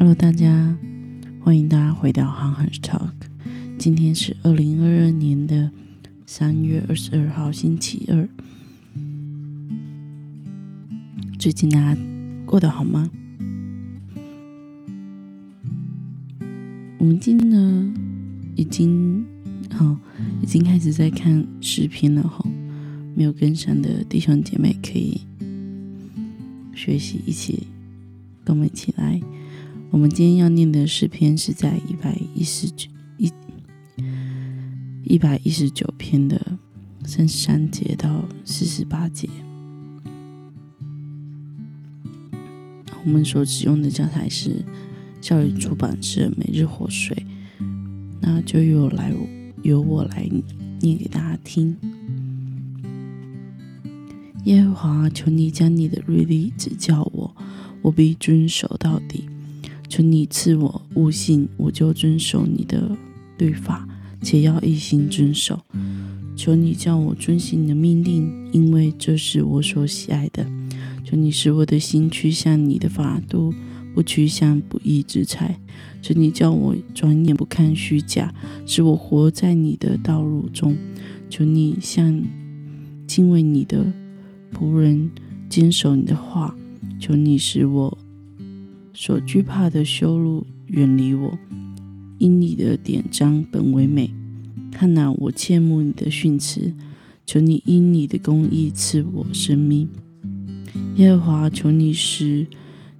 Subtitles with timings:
[0.00, 0.78] Hello，大家，
[1.40, 3.10] 欢迎大家回到 Han Han Talk。
[3.80, 5.72] 今天是二零二二年的
[6.24, 8.28] 三月二十二号，星期二。
[11.36, 12.00] 最近大家
[12.46, 13.10] 过得好吗？
[16.98, 17.92] 我们今天呢，
[18.54, 19.26] 已经
[19.72, 19.98] 好，
[20.40, 22.48] 已经开始在看视频了哈。
[23.16, 25.20] 没有跟上的弟兄姐妹可以
[26.72, 27.66] 学习，一起
[28.44, 29.20] 跟我们一起来。
[29.90, 33.32] 我们今天要念的诗篇是在一百一十九一
[35.02, 36.58] 一百一十九篇的
[37.04, 39.28] 三十三节到四十八节。
[43.04, 44.62] 我们所使用的教材是
[45.20, 47.26] 教育出版社每日活水，
[48.20, 49.12] 那就由来
[49.62, 50.28] 由我来
[50.80, 51.76] 念给大家听。
[54.44, 57.34] 耶和华，求你将你的律例指教我，
[57.82, 59.28] 我必遵守到底。
[59.88, 62.96] 求你赐我悟性，我就遵守你的
[63.38, 63.88] 律法，
[64.22, 65.60] 且要一心遵守。
[66.36, 70.46] 求你叫我遵行你的命令，因为这是我所喜爱的。
[71.04, 73.52] 求你使我的心趋向你的法度，
[73.94, 75.58] 不趋向不义之财。
[76.02, 78.32] 求你叫我转眼不看虚假，
[78.66, 80.76] 使我活在你的道路中。
[81.30, 82.22] 求你向
[83.06, 83.92] 敬畏你的
[84.52, 85.10] 仆人
[85.48, 86.54] 坚守你的话。
[87.00, 87.98] 求你使我。
[89.00, 91.38] 所惧怕的羞辱远离我，
[92.18, 94.12] 因你的典章本为美。
[94.72, 96.74] 看哪，我切慕你的训词，
[97.24, 99.88] 求你因你的公义赐我生命。
[100.96, 102.48] 耶和华，求你使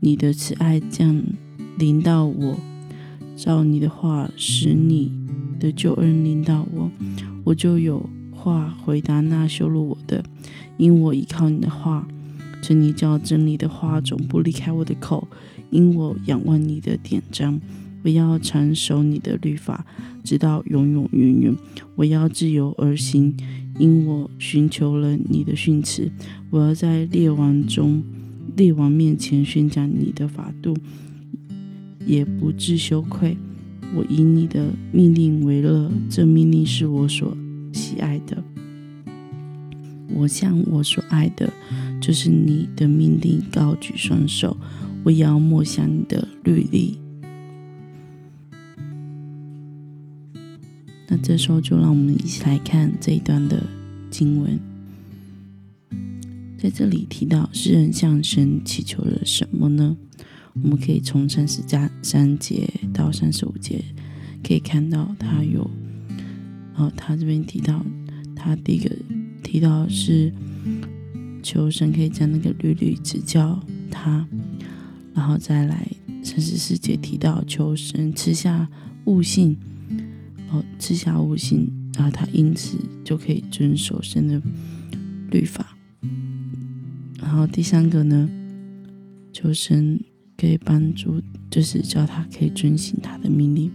[0.00, 1.22] 你的慈爱降
[1.76, 2.56] 临到我，
[3.36, 5.12] 照你的话使你
[5.60, 6.90] 的救恩临到我，
[7.44, 10.24] 我就有话回答那羞辱我的，
[10.78, 12.08] 因我依靠你的话。
[12.62, 15.26] 求你叫真理的话总不离开我的口。
[15.72, 17.58] 因我仰望你的典章，
[18.04, 19.86] 我要长守你的律法，
[20.22, 21.56] 直到永永远远。
[21.96, 23.34] 我要自由而行，
[23.78, 26.12] 因我寻求了你的训词。
[26.50, 28.02] 我要在列王中、
[28.54, 30.76] 列王面前宣讲你的法度，
[32.06, 33.38] 也不致羞愧。
[33.94, 37.34] 我以你的命令为乐，这命令是我所
[37.72, 38.44] 喜爱的。
[40.14, 41.50] 我向我所爱的，
[41.98, 44.54] 就是你的命令，高举双手。
[45.04, 46.98] 我要默想你的履历。
[51.08, 53.62] 那这时候就让我们一起来看这一段的
[54.10, 54.58] 经文。
[56.56, 59.96] 在这里提到诗人向神祈求了什么呢？
[60.54, 63.84] 我们可以从三十加三节到三十五节
[64.46, 65.68] 可以看到，他有，
[66.76, 67.84] 哦，他这边提到，
[68.36, 68.94] 他第一个
[69.42, 70.32] 提到是
[71.42, 73.58] 求神可以将那个律律指教
[73.90, 74.24] 他。
[75.14, 75.86] 然后再来，
[76.22, 78.68] 三十四节提到求神吃下
[79.04, 79.56] 悟性，
[80.50, 84.40] 哦，吃下悟性，然后他因此就可以遵守神的
[85.30, 85.76] 律法。
[87.20, 88.28] 然后第三个呢，
[89.32, 90.00] 求神
[90.36, 93.70] 可以帮助，就是叫他可以遵行他的命令。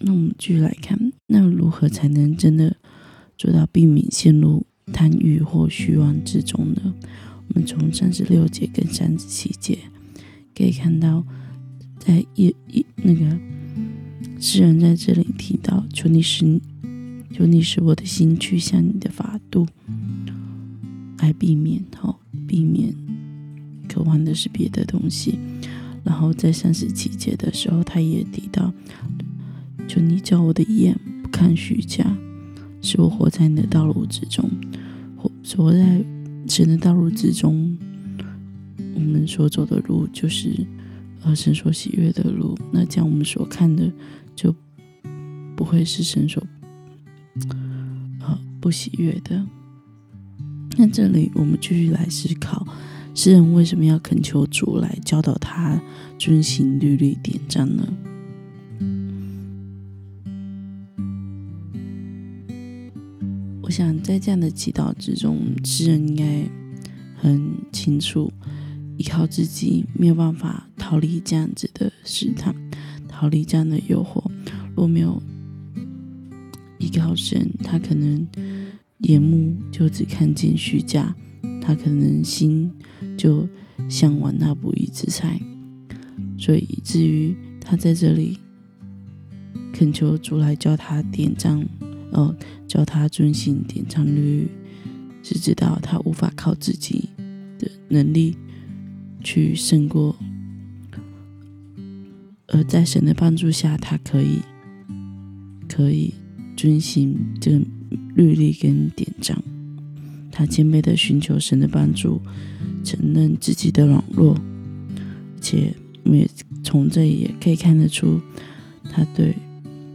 [0.00, 2.76] 那我们继续来看，那如何才能真的
[3.36, 6.94] 做到避免陷入贪欲或虚妄之中呢？
[7.52, 9.76] 我们从三十六节跟三十七节
[10.56, 11.24] 可以看到，
[11.98, 13.24] 在一一那个
[14.38, 16.60] 诗人在这里提到：“求你使，
[17.32, 19.66] 求你使我的心去向你的法度，
[21.18, 22.16] 来避免哈，
[22.46, 22.94] 避免
[23.88, 25.36] 渴望的是别的东西。”
[26.04, 28.72] 然后在三十七节的时候，他也提到
[29.88, 32.16] ：“求你叫我的眼不看虚假，
[32.80, 34.48] 使我活在你的道路之中，
[35.16, 36.04] 活活在。”
[36.50, 37.78] 神的道路之中，
[38.96, 40.66] 我们所走的路就是
[41.22, 42.58] 呃神所喜悦的路。
[42.72, 43.88] 那这样我们所看的
[44.34, 44.52] 就
[45.54, 46.44] 不会是神所
[48.18, 49.46] 呃不喜悦的。
[50.76, 52.66] 那这里我们继续来思考，
[53.14, 55.80] 诗人为什么要恳求主来教导他
[56.18, 57.86] 遵行律律典章呢？
[63.70, 66.44] 我想在这样的祈祷之中，诗人应该
[67.14, 68.28] 很清楚，
[68.96, 72.52] 依靠自己没有办法逃离这样子的试探，
[73.06, 74.28] 逃离这样的诱惑。
[74.74, 75.22] 若没有
[76.80, 78.26] 依靠神，他可能
[79.02, 81.14] 眼目就只看见虚假，
[81.62, 82.68] 他可能心
[83.16, 83.48] 就
[83.88, 85.40] 向往那不义之财，
[86.36, 88.36] 所以以至于他在这里
[89.72, 91.64] 恳求主来教他点章。
[92.12, 92.34] 哦，
[92.66, 94.48] 教他遵行典章律，
[95.22, 97.08] 是知道他无法靠自己
[97.58, 98.36] 的能力
[99.22, 100.16] 去胜过，
[102.48, 104.40] 而在神的帮助下，他可以
[105.68, 106.14] 可以
[106.56, 107.60] 遵行这个
[108.14, 109.40] 律例跟典章。
[110.32, 112.20] 他谦卑的寻求神的帮助，
[112.82, 114.34] 承认自己的软弱，
[114.96, 115.74] 而且
[116.04, 116.28] 我们也
[116.62, 118.20] 从这里也可以看得出，
[118.90, 119.34] 他对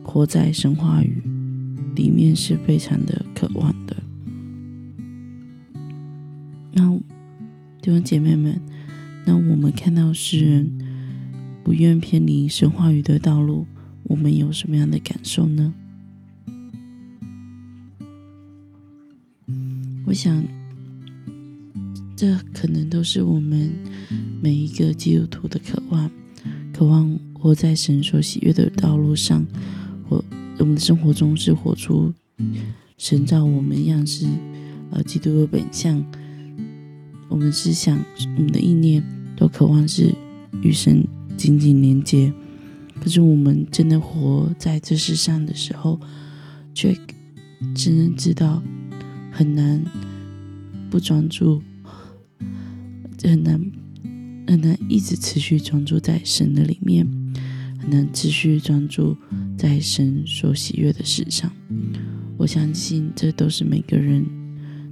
[0.04, 1.22] 活在神话语
[1.96, 3.96] 里面是非常的渴望的。
[6.74, 6.90] 那
[7.82, 8.60] 弟兄姐妹们，
[9.26, 10.72] 那我们看到诗人
[11.64, 13.66] 不愿偏离神话语的道路，
[14.04, 15.74] 我们有什么样的感受呢？
[20.06, 20.44] 我想，
[22.16, 23.72] 这可能都是我们
[24.42, 26.12] 每一个基督徒的渴望，
[26.72, 29.44] 渴望活在神所喜悦的道路上，
[30.08, 30.24] 我
[30.60, 32.14] 我们的生活中是活出
[32.98, 34.26] 神造我们样式，
[34.92, 36.04] 呃，基督的本相。
[37.30, 37.98] 我们思想、
[38.38, 39.04] 我们的意念
[39.36, 40.14] 都渴望是
[40.62, 41.06] 与神
[41.36, 42.32] 紧紧连接，
[43.02, 46.00] 可是我们真的活在这世上的时候，
[46.74, 46.98] 却
[47.74, 48.62] 只能知道。
[49.38, 49.84] 很难
[50.90, 51.62] 不专注，
[53.22, 53.60] 很难
[54.48, 57.06] 很难一直持续专注在神的里面，
[57.78, 59.18] 很难持续专注
[59.66, 61.52] 在神所喜悦的事上。
[62.38, 64.24] 我相信这都是每个人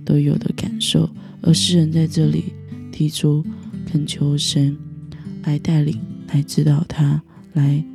[0.04, 1.08] 都有的感受。
[1.44, 2.46] 而诗人在这里
[2.92, 3.46] 提出
[3.86, 4.76] 恳求神
[5.44, 7.22] 来带领、来指导他、
[7.54, 7.86] 来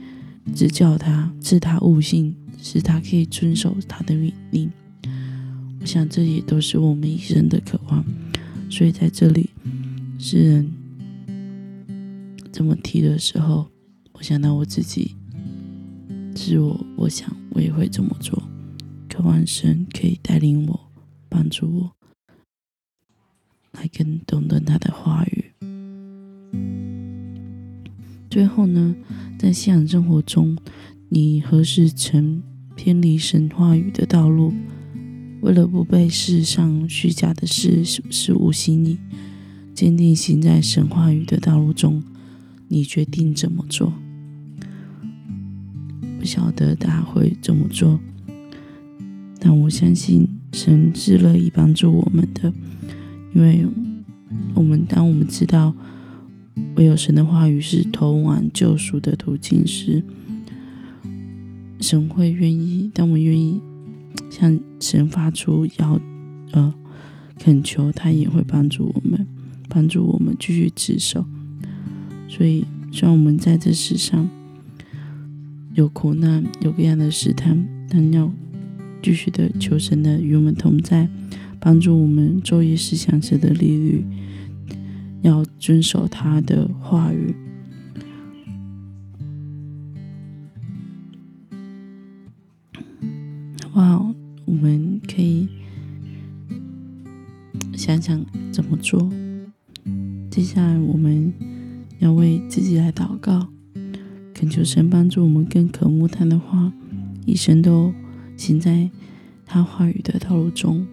[0.55, 2.33] 指教他、赐他悟性，
[2.63, 4.71] 使他可以遵守他的命令。
[5.81, 8.05] 我想，这也都是我们一生的渴望。
[8.71, 9.51] 所以，在这里，
[10.17, 10.71] 诗人
[12.53, 13.67] 这么提的时候，
[14.13, 15.17] 我想到我自己，
[16.41, 18.41] 是我，我想我也会这么做。
[19.09, 20.81] 渴望神可以带领我，
[21.29, 21.93] 帮助我，
[23.73, 25.53] 来更懂得他的话语。
[28.31, 28.95] 最后呢，
[29.37, 30.57] 在信仰生活中，
[31.09, 32.41] 你何时曾
[32.77, 34.55] 偏离神话语的道路？
[35.41, 38.97] 为了不被世上虚假的事事物吸引，
[39.75, 42.01] 坚定行在神话语的道路中，
[42.69, 43.93] 你决定怎么做？
[46.19, 48.01] 不晓得他会怎么做，
[49.39, 52.53] 但我相信神是乐意帮助我们的，
[53.35, 53.65] 因为
[54.55, 55.75] 我们当我们知道
[56.77, 60.03] 唯有神的话语是通往救赎的途径时，
[61.81, 63.61] 神会愿意，当我们愿意。
[64.31, 66.01] 向神发出要
[66.51, 66.75] 呃
[67.39, 69.27] 恳求，他也会帮助我们，
[69.69, 71.25] 帮助我们继续持守。
[72.29, 74.29] 所以，虽然我们在这世上
[75.75, 78.33] 有苦难，有各样的试探，但要
[79.03, 81.09] 继续的求神的与我们同在，
[81.61, 84.05] 帮助我们昼夜思想神的利率，
[85.23, 87.35] 要遵守他的话语。
[93.75, 94.05] 哇！
[94.45, 95.47] 我们可以
[97.75, 99.09] 想想怎么做。
[100.31, 101.33] 接下来，我们
[101.99, 103.47] 要为自己来祷告，
[104.39, 106.73] 恳求神帮助我们更渴慕他的话，
[107.27, 107.93] 一生都
[108.37, 108.89] 行在
[109.45, 110.87] 他话语的道路中。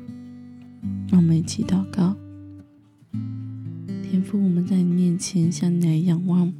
[1.10, 2.16] 让我们一起祷告：
[4.02, 6.52] 天父，我们在你面前向你来仰望，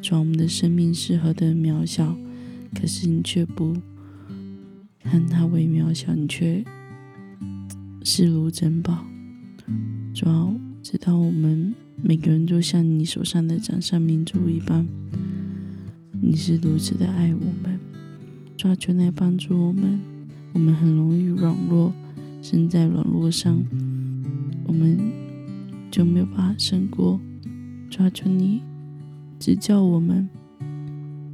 [0.00, 2.16] 主，我们的生命是何等渺小，
[2.74, 3.76] 可是你却不。
[5.04, 6.64] 看他为渺小，你却
[8.02, 9.04] 视如珍宝。
[10.14, 10.50] 主要
[10.82, 14.86] 知道我们每个人都像你手上的掌上明珠一般，
[16.20, 17.78] 你是如此的爱我们。
[18.56, 20.00] 抓住来帮助我们，
[20.52, 21.92] 我们很容易软弱，
[22.40, 23.62] 身在软弱上，
[24.66, 24.98] 我们
[25.90, 27.20] 就没有办法胜过。
[27.90, 28.62] 抓住你
[29.38, 30.28] 指教我们，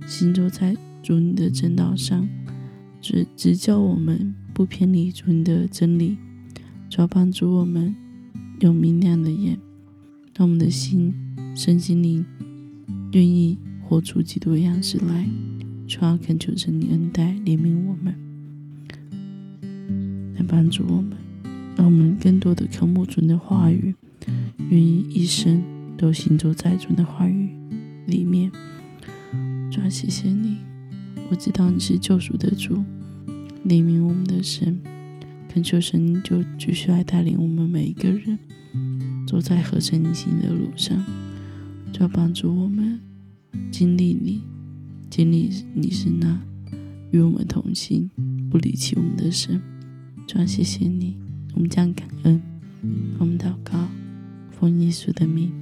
[0.06, 2.28] 行走在主你的正道上。
[3.00, 6.16] 只只教我们不偏离主你的真理，
[6.88, 7.94] 主要帮助我们
[8.60, 9.58] 有明亮的眼，
[10.36, 11.12] 让我们的心、
[11.54, 12.24] 身心灵
[13.12, 13.58] 愿意
[13.92, 15.28] 活出基督的样式来。
[15.86, 18.14] 主要恳求神你恩待怜悯我们，
[20.34, 21.12] 来帮助我们，
[21.76, 23.94] 让我们更多的渴慕主的话语，
[24.70, 25.62] 愿意一生
[25.98, 27.50] 都行走在主的话语
[28.06, 28.50] 里面。
[29.70, 30.56] 主要谢谢你。
[31.28, 32.76] 我知道你是救赎的主，
[33.66, 34.80] 怜悯我们的神，
[35.50, 38.38] 恳求神就继续来带领我们每一个人，
[39.26, 41.04] 走在合成你心的路上，
[41.92, 42.98] 就要帮助我们
[43.70, 44.42] 经历你，
[45.10, 46.40] 经历你是那
[47.10, 48.10] 与我们同行、
[48.50, 49.60] 不离弃我们的神。
[50.26, 51.16] 主要谢谢你，
[51.54, 52.40] 我们将感恩，
[53.18, 53.88] 我们祷告，
[54.50, 55.61] 奉耶稣的名。